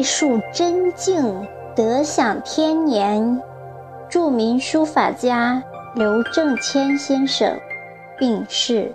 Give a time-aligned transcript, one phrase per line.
[0.00, 1.46] 艺术真境
[1.76, 3.38] 得享天年，
[4.08, 5.62] 著名书法家
[5.94, 7.54] 刘正谦先生
[8.18, 8.94] 病逝。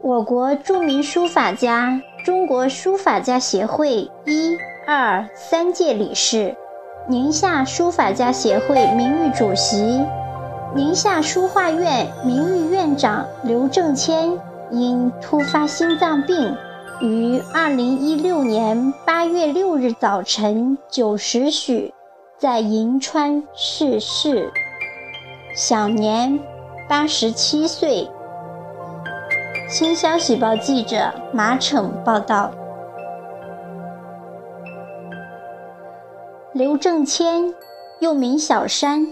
[0.00, 6.54] 我国著名书法家、中国书法家协会一、二、三届理事，
[7.08, 10.06] 宁夏书法家协会名誉主席，
[10.72, 14.38] 宁夏书画院名誉院长刘正谦。
[14.70, 16.56] 因突发心脏病，
[17.02, 21.92] 于二零一六年八月六日早晨九时许，
[22.38, 24.52] 在银川逝世，
[25.52, 26.38] 享年
[26.88, 28.08] 八十七岁。
[29.68, 32.52] 新消息报记者马骋报道：
[36.52, 37.52] 刘正谦，
[37.98, 39.08] 又名小山，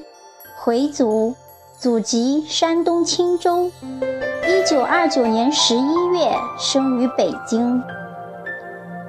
[0.56, 1.34] 回族，
[1.77, 3.72] 祖籍山东青州。
[4.51, 7.81] 一九二九年十一月生于北京。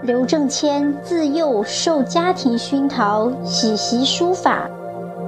[0.03, 4.69] 刘正谦自幼受家庭熏陶，喜习书法，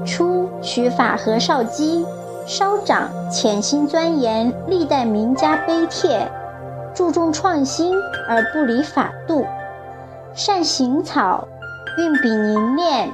[0.06, 2.06] 初学法和少基，
[2.46, 6.32] 稍长潜心钻研历代名家碑帖，
[6.94, 7.96] 注重创新
[8.28, 9.44] 而不离法度，
[10.36, 11.48] 善行草，
[11.98, 13.10] 运笔凝练，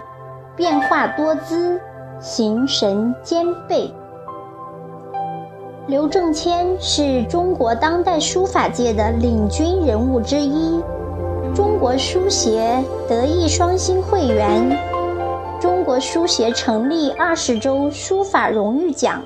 [0.53, 1.79] 变化多姿，
[2.19, 3.89] 形神兼备。
[5.89, 10.79] 刘正谦是中国当代书法界的领军人物之一，
[11.55, 14.77] 中国书协德艺双馨会员，
[15.59, 19.23] 中国书协成立二十周书法荣誉奖。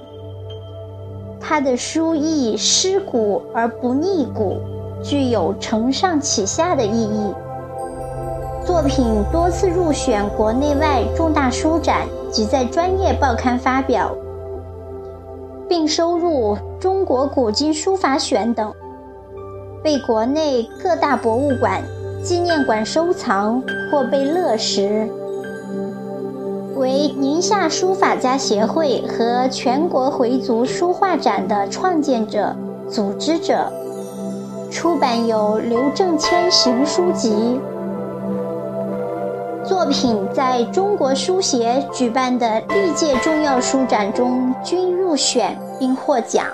[1.38, 4.56] 他的书艺师古而不腻古，
[5.04, 7.34] 具有承上启下的意义。
[8.66, 14.16] 作品多次入选国内外重大书展及在专业报刊发表。
[15.76, 18.72] 并收入《中国古今书法选》等，
[19.84, 21.82] 被国内各大博物馆、
[22.24, 25.10] 纪念馆收藏或被乐识。
[26.76, 32.56] 为宁夏书法家协会和全国回族书画展的创建者、
[32.88, 33.74] 组织者，
[34.70, 37.32] 出版有《刘正谦行书集》。
[39.66, 46.46] 作品在中国书协举办的历届重要书展中均入选并获奖。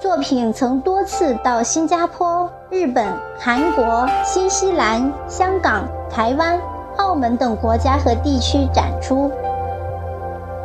[0.00, 3.06] 作品曾多次到新加坡、日本、
[3.38, 6.58] 韩国、新西兰、香港、台湾、
[6.96, 9.30] 澳门等国家和地区展出，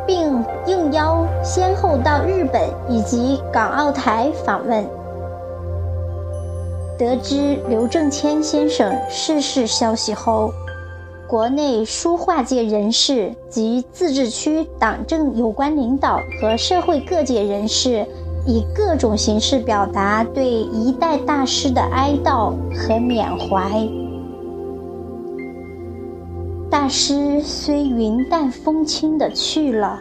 [0.06, 4.82] 并应邀先后到日本以及港澳台访问。
[6.96, 10.52] 得知刘正谦先生逝世消息后，
[11.34, 18.06] 国内书画界人士及自治区党政有关领导和社会各界人士，
[18.46, 23.84] 以各种形式表达对一代大师的哀悼和缅怀。
[26.70, 29.98] 大师虽云淡风轻的去了，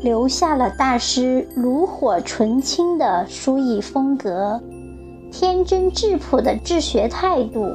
[0.00, 4.58] 留下了大师炉火纯青的书艺风格，
[5.30, 7.66] 天真质朴的治学态度，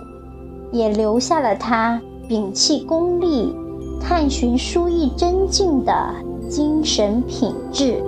[0.72, 2.02] 也留下了他。
[2.28, 3.54] 摒弃功利，
[4.02, 5.94] 探寻书艺真境的
[6.50, 8.02] 精神品质。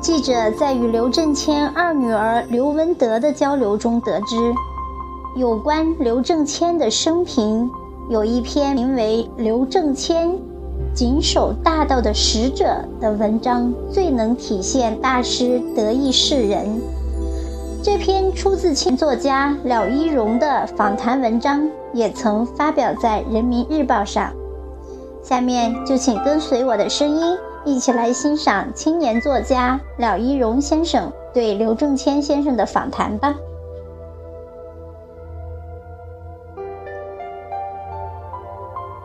[0.00, 4.36] 记者在与刘正谦二女儿刘文德的交流中得知，
[5.36, 7.70] 有关刘正谦的生平，
[8.10, 10.36] 有一篇名为《刘正谦
[10.92, 12.64] 谨守大道的使者》
[13.00, 16.80] 的文章，最能体现大师得意世人。
[17.82, 24.32] 这篇出自前作家廖一荣的访谈文章，也曾发表在《人民日报》上。
[25.20, 33.34] 下面就请跟随我的声音，一起来欣赏青年作家廖一荣先生对刘正谦先生的访谈吧。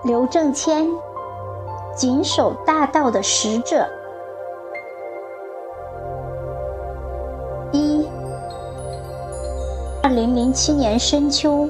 [0.03, 0.87] 刘正谦，
[1.95, 3.89] 谨守大道的使者。
[10.47, 11.67] 零七年深秋，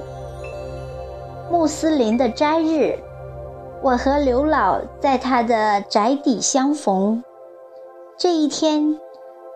[1.50, 2.96] 穆斯林的斋日，
[3.82, 7.24] 我和刘老在他的宅邸相逢。
[8.20, 8.96] 这一天，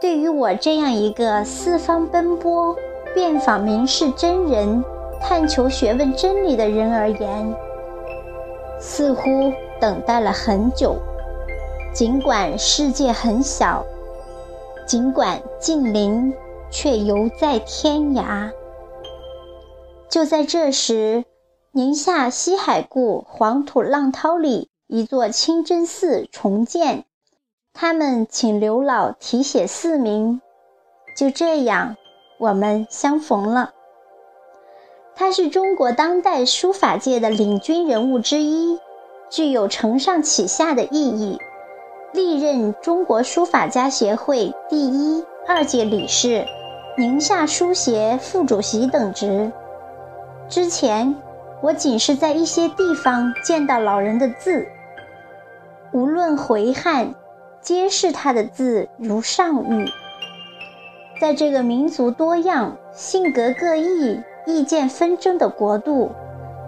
[0.02, 2.76] 对于我这样一个四方奔波、
[3.14, 4.84] 遍访名士真人、
[5.22, 7.56] 探求学问真理的人而言，
[8.80, 10.96] 似乎等待了很久。
[11.94, 13.86] 尽管世界很小，
[14.88, 16.34] 尽管近邻，
[16.72, 18.50] 却犹在天涯。
[20.12, 21.24] 就在这时，
[21.72, 27.06] 宁夏西海固黄土浪涛里一座清真寺重建，
[27.72, 30.42] 他们请刘老题写寺名。
[31.16, 31.96] 就这样，
[32.40, 33.72] 我们相逢了。
[35.16, 38.78] 他是中国当代书法界的领军人物之一，
[39.30, 41.40] 具有承上启下的意义。
[42.12, 46.46] 历任中国书法家协会第一、二届理事、
[46.98, 49.54] 宁夏书协副主席等职。
[50.52, 51.16] 之前，
[51.62, 54.68] 我仅是在一些地方见到老人的字，
[55.94, 57.16] 无论回汉，
[57.62, 59.90] 皆是他的字如上玉。
[61.22, 66.12] 在这个民族多样、性格各异、意见纷争的国度，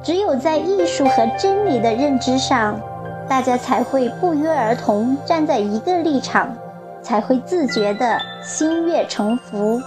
[0.02, 2.80] 只有在艺术和真理的认知上，
[3.28, 6.56] 大家才会不约而同站在一个立场，
[7.02, 9.82] 才会自觉地心悦诚服。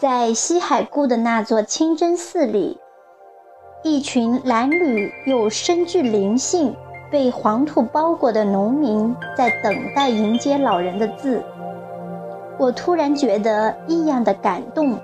[0.00, 2.80] 在西海固的那座清真寺里，
[3.82, 6.74] 一群褴褛又深具灵性、
[7.10, 11.44] 被黄土包裹的农民在等待迎接老人的字。
[12.56, 14.98] 我突然觉得异样的感动、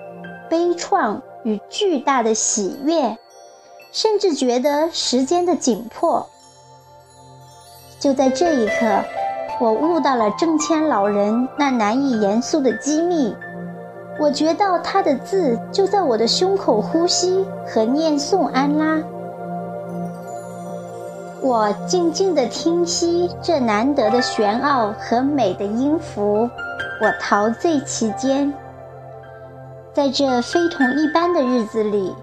[0.48, 3.18] 悲怆与巨大的喜悦，
[3.92, 6.26] 甚至觉得时间的紧迫。
[8.00, 9.04] 就在这一刻，
[9.60, 13.36] 我悟到了郑谦老人那难以言诉的机密。
[14.18, 19.02] 我觉到他的字就在我的胸口呼吸和念诵安拉。
[21.42, 26.48] 我静静地听息这难得的玄奥和美的音符，
[27.00, 28.52] 我陶醉其间。
[29.92, 32.14] 在这非同一般的日子里，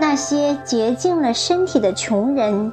[0.00, 2.72] 那些洁净了身体的穷人，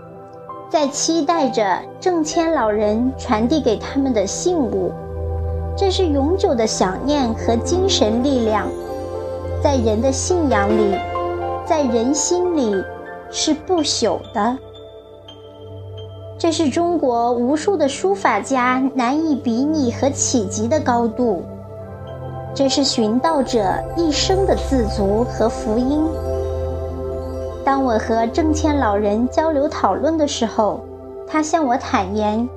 [0.69, 4.91] 在期待着郑谦老人传递给他们的信物。
[5.77, 8.67] 这是永久的想念和精神力量，
[9.63, 10.97] 在人的信仰里，
[11.67, 12.83] 在人心里
[13.29, 14.57] 是不朽的。
[16.39, 21.43] 这是中国无数的书法家难以比拟和企及的高度。
[22.55, 26.03] 这是寻道者一生的自足和福音。
[27.63, 30.79] 当我和郑谦老人交流讨论的时候，
[31.27, 32.49] 他向我坦言。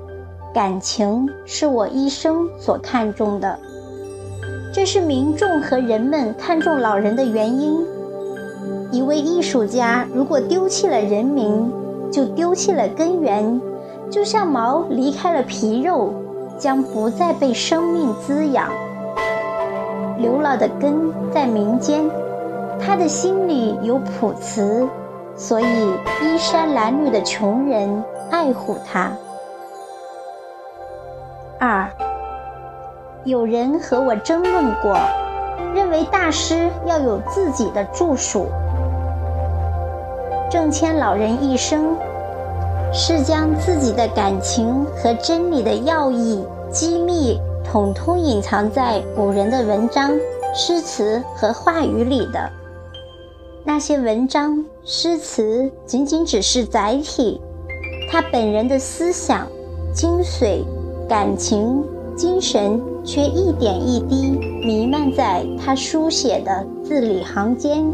[0.52, 3.56] 感情是我一生所看重的，
[4.72, 7.78] 这是民众和人们看重老人的原因。
[8.90, 11.72] 一位艺术家如果丢弃了人民，
[12.10, 13.60] 就丢弃了根源，
[14.10, 16.12] 就像毛离开了皮肉，
[16.58, 18.68] 将不再被生命滋养。
[20.18, 22.10] 刘老的根在民间，
[22.80, 24.88] 他的心里有朴瓷，
[25.36, 29.12] 所以衣衫褴褛的穷人爱护他。
[33.24, 34.96] 有人和我争论过，
[35.74, 38.46] 认为大师要有自己的著述。
[40.50, 41.94] 郑谦老人一生
[42.92, 50.10] 是将自己的感情和真理的要义、机密，统统隐藏在古人的文章、
[50.54, 52.50] 诗词和话语里的。
[53.64, 57.38] 那些文章、诗词仅仅只是载体，
[58.10, 59.46] 他本人的思想
[59.92, 60.64] 精髓。
[61.06, 61.84] 感情、
[62.20, 67.90] 精神却一点一滴弥漫在他书写的字里行间。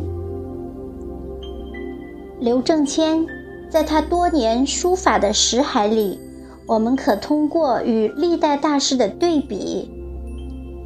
[2.41, 3.25] 刘正谦
[3.71, 6.19] 在他多年书法的识海里，
[6.67, 9.89] 我们可通过与历代大师的对比，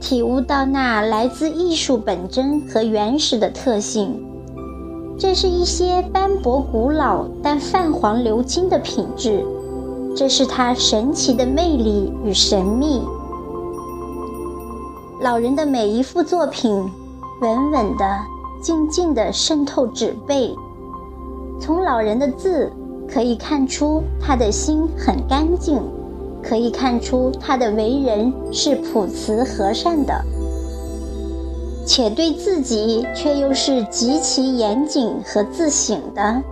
[0.02, 4.22] 体悟到那来自艺术本真和原始的特性。
[5.18, 9.42] 这是一些斑驳古老但泛黄鎏金的品质。
[10.14, 13.00] 这是他神奇的魅力与神秘。
[15.22, 16.90] 老人的每一幅作品，
[17.42, 18.20] 稳稳的、
[18.62, 20.56] 静静的渗透纸背。
[21.60, 22.72] 从老人的字
[23.06, 25.78] 可以看出，他的心很干净，
[26.42, 30.24] 可以看出他的为人是朴慈和善的，
[31.84, 36.42] 且对自己却又是极其严谨和自省的。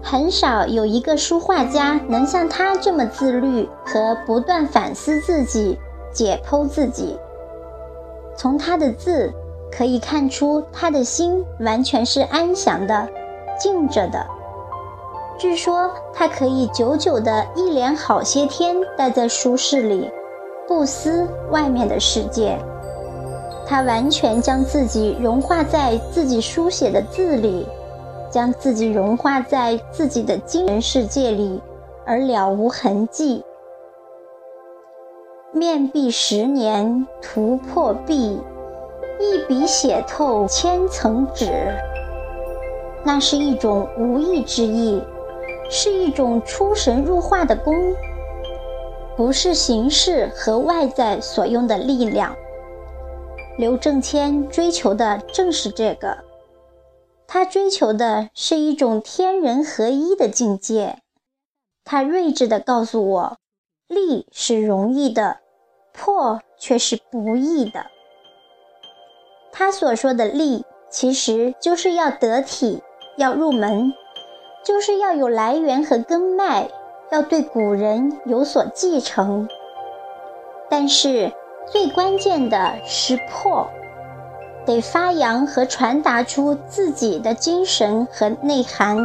[0.00, 5.76] 很少有一个书画家能像他这么自律和不断反思自己、
[6.12, 7.16] 解剖自己。
[8.40, 9.30] 从他的字
[9.70, 13.06] 可以看出，他的心完全是安详的、
[13.58, 14.26] 静着的。
[15.36, 20.10] 据说他可以久久的一连好些天待在书室里，
[20.66, 22.58] 不思外面的世界。
[23.66, 27.66] 他完全将自己融化在自己书写的字里。
[28.30, 31.60] 将自己融化在自己的精神世界里，
[32.06, 33.44] 而了无痕迹。
[35.52, 38.40] 面壁十年，图破壁，
[39.18, 41.50] 一笔写透千层纸。
[43.04, 45.02] 那是一种无意之意，
[45.68, 47.74] 是一种出神入化的功，
[49.16, 52.36] 不是形式和外在所用的力量。
[53.58, 56.18] 刘正谦追求的正是这个，
[57.26, 60.98] 他追求的是一种天人合一的境界。
[61.84, 63.36] 他睿智地告诉我，
[63.90, 65.40] 立是容易的，
[65.92, 67.86] 破却是不易的。
[69.52, 72.82] 他所说的立，其实就是要得体，
[73.18, 73.92] 要入门，
[74.64, 76.70] 就是要有来源和根脉，
[77.10, 79.46] 要对古人有所继承。
[80.70, 81.30] 但是。
[81.70, 83.70] 最关键的是破，
[84.66, 88.98] 得发扬和传达出自己的精神和内涵。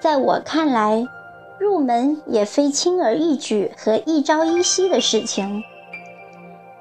[0.00, 1.02] 在我看来，
[1.58, 5.62] 入门也非轻而易举和一朝一夕的事情。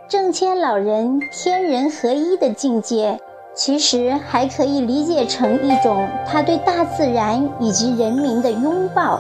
[0.07, 3.19] 正谦老人天人合一的境界，
[3.53, 9.19] 其实还可以理解成一种他对大自然以及人民的拥抱，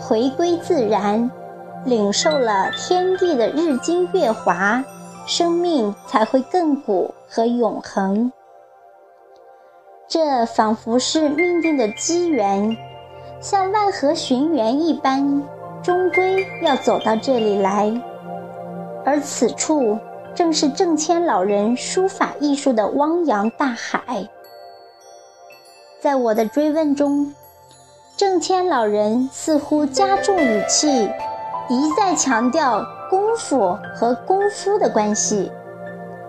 [0.00, 1.30] 回归自然。
[1.84, 4.84] 领受了天地的日精月华，
[5.24, 8.32] 生命才会亘古和永恒。
[10.08, 12.76] 这仿佛是命定的机缘，
[13.40, 15.42] 像万河寻源一般，
[15.82, 17.92] 终归要走到这里来。
[19.04, 19.98] 而此处
[20.34, 24.28] 正是郑谦老人书法艺术的汪洋大海。
[26.00, 27.34] 在我的追问中，
[28.16, 31.08] 郑谦老人似乎加重语气。
[31.68, 35.50] 一再强调功夫和功夫的关系，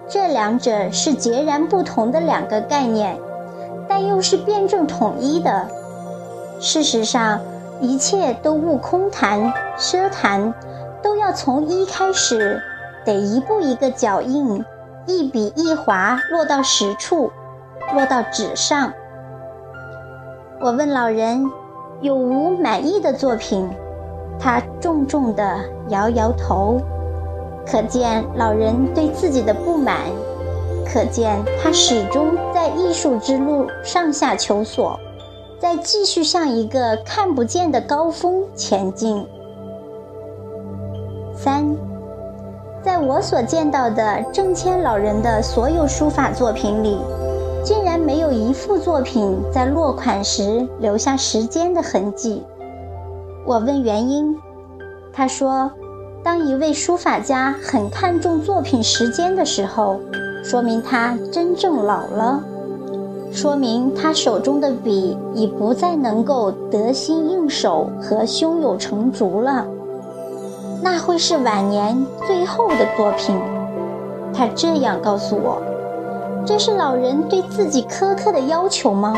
[0.08, 3.16] 这两者是截然不同的两个概念，
[3.88, 5.70] 但又是辩证统一的。
[6.60, 7.40] 事实上，
[7.80, 10.54] 一切都勿空谈、奢谈，
[11.02, 12.60] 都要从一开始，
[13.06, 14.64] 得一步一个脚印，
[15.06, 17.32] 一笔一划落到实处，
[17.94, 18.92] 落到纸上。
[20.60, 21.50] 我问老人，
[22.02, 23.70] 有无满意的作品？
[24.40, 25.60] 他重重地
[25.90, 26.80] 摇摇头，
[27.66, 29.98] 可见老人对自己的不满，
[30.86, 35.00] 可见他始终在艺术之路上下求索，
[35.60, 39.26] 再继续向一个看不见的高峰前进。
[41.36, 41.76] 三，
[42.84, 46.98] 在我所见到的郑谦老人的所有书法作品里，
[47.64, 52.44] 竟然没有一幅作品在落款时留下时间的痕迹。
[53.46, 54.38] 我问原因，
[55.12, 55.72] 他说
[56.24, 60.00] ：“当一位书法家很看重作品时间的时候，
[60.44, 62.44] 说明他真正老了，
[63.32, 69.66] 说明他手中的笔已不再能够得心应手和胸有成竹了。
[70.82, 73.40] 那会是晚年最后的作品。”
[74.34, 75.62] 他这样告诉我
[76.46, 79.16] ：“这是老人对自己苛刻的要求吗？”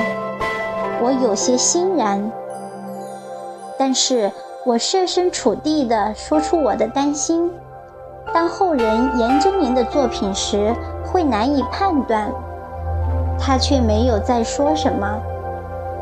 [1.01, 2.31] 我有些欣然。
[3.77, 4.31] 但是
[4.65, 7.49] 我设身处地地说出我的担心：
[8.33, 10.73] 当后人研究您的作品时，
[11.05, 12.29] 会难以判断。
[13.39, 15.19] 他却没有再说什么。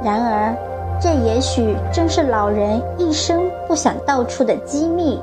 [0.03, 0.55] 然而，
[0.99, 5.19] 这也许正是老人一生不想道出的机密。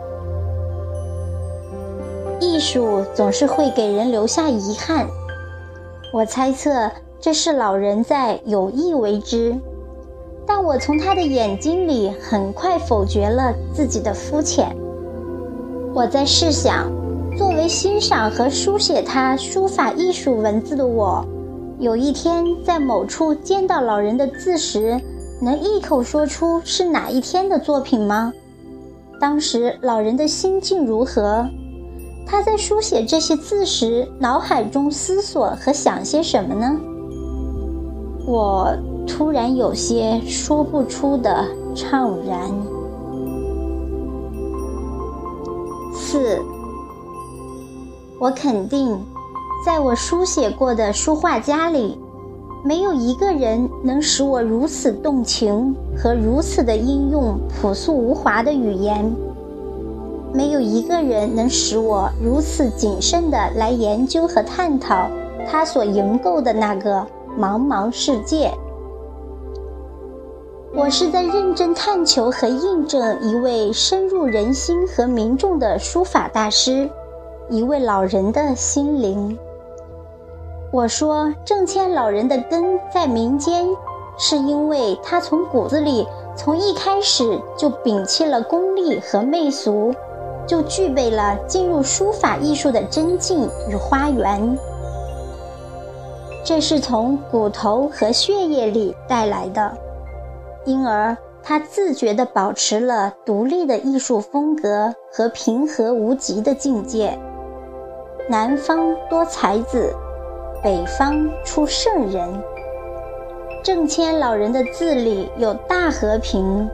[2.40, 5.06] 艺术总是会给人留下遗憾。
[6.12, 6.90] 我猜测，
[7.20, 9.54] 这是老人在有意为之。
[10.46, 14.76] 但我从他的眼睛里很快否决了自己的肤浅。
[15.94, 16.90] 我在试想，
[17.38, 21.24] 作为欣赏和书写他书法艺术文字的我，
[21.78, 25.00] 有一天在某处见到老人的字时，
[25.40, 28.32] 能一口说出是哪一天的作品吗？
[29.20, 31.46] 当时老人的心境如何？
[32.26, 36.76] 他在书写这些字时，脑海中思索和想些什么呢？
[38.26, 38.76] 我。
[39.06, 42.50] 突然有些说不出的怅然。
[45.94, 46.40] 四，
[48.18, 48.98] 我肯定，
[49.64, 51.98] 在我书写过的书画家里，
[52.62, 59.10] 没有一个人能使我如此动情和如此的应用朴素无华的语言，
[60.34, 65.08] 没有一个人能使我如此谨慎的来研究和探讨
[65.46, 66.98] 他所营构的那个
[67.40, 68.52] 茫茫世界。
[70.74, 76.86] 我是在认真探求和印证一位深入人心和民众的书法大师，
[77.48, 79.38] 一位老人的心灵。
[80.74, 83.64] 我说郑谦老人的根在民间，
[84.18, 86.04] 是因为他从骨子里，
[86.34, 89.94] 从一开始就摒弃了功利和媚俗，
[90.48, 94.58] 就具备了进入书法艺术的真境与花园。
[96.42, 99.72] 这是从骨头和血液里带来的。
[100.64, 107.16] 因而，他自觉地保持了独立的艺术风格和平和无极的境界。
[108.28, 109.94] 南方多才子，
[110.64, 112.42] 北方出圣人。
[113.62, 116.70] 郑谦老人的字里有大和平，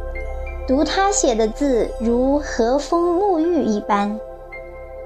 [0.69, 4.21] 读他写的字如和风沐浴一般，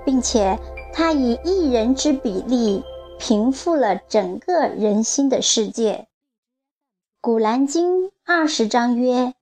[0.05, 0.59] 并且
[0.93, 2.85] 他以一人之比例
[3.19, 6.07] 平复了整个人心的世界。
[7.23, 9.33] 古兰经二十章曰：“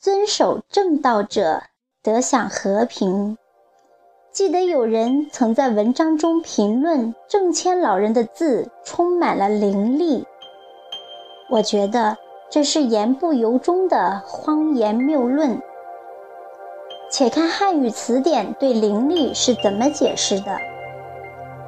[0.00, 1.64] 遵守正道者
[2.02, 3.36] 得享和平。”
[4.32, 10.24] 记得有人曾在文章中评论郑谦老人的字充满了灵力，
[11.50, 12.16] 我觉得
[12.48, 15.60] 这是言不由衷的荒言谬论。
[17.10, 20.56] 且看汉语词典对灵力是怎么解释的：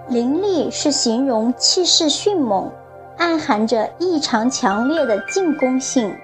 [0.09, 2.71] 灵力是形容气势迅猛，
[3.19, 6.17] 暗含着异常强烈的进攻性，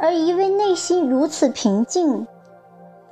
[0.00, 2.26] 而一位内心如此平静。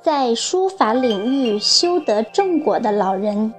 [0.05, 3.51] 在书法领域修得正果的老人，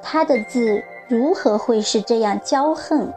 [0.00, 3.12] 他的字如何会是这样骄横？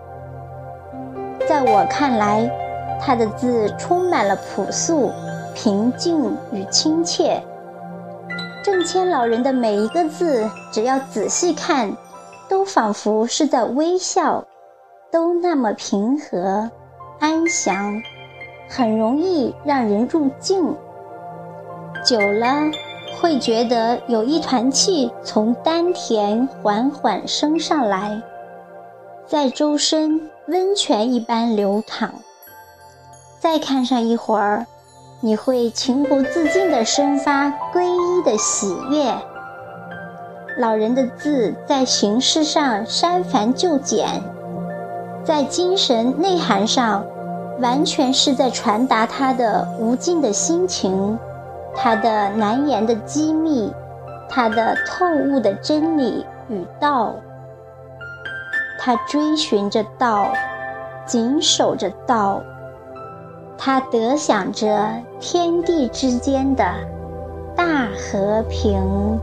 [1.48, 2.52] 在我看来，
[3.00, 5.10] 他的字充满了朴素、
[5.54, 7.42] 平静与亲切。
[8.62, 11.96] 郑谦老人的每一个字，只要仔细看，
[12.50, 14.44] 都仿佛是在微笑，
[15.10, 16.70] 都那么平和、
[17.22, 18.02] 安详，
[18.68, 20.76] 很容易让人入境。
[22.06, 22.70] 久了，
[23.20, 28.22] 会觉得有一团气从丹田缓缓升上来，
[29.26, 32.14] 在周身温泉一般流淌。
[33.40, 34.68] 再看上一会儿，
[35.20, 39.12] 你会情不自禁地生发皈依的喜悦。
[40.60, 44.08] 老人的字在形式上删繁就简，
[45.24, 47.04] 在精神内涵上，
[47.60, 51.18] 完全是在传达他的无尽的心情。
[51.76, 53.72] 他的难言的机密，
[54.30, 57.16] 他的透悟的真理与道，
[58.80, 60.30] 他追寻着道，
[61.06, 62.42] 谨守着道，
[63.58, 66.64] 他得享着天地之间的
[67.56, 69.20] 大和平。